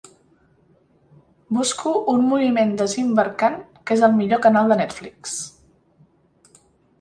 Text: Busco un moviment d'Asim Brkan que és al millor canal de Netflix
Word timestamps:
Busco 1.57 1.91
un 2.13 2.23
moviment 2.29 2.71
d'Asim 2.79 3.11
Brkan 3.19 3.59
que 3.91 3.99
és 3.99 4.07
al 4.09 4.17
millor 4.23 4.43
canal 4.47 4.75
de 4.75 4.79
Netflix 4.81 5.37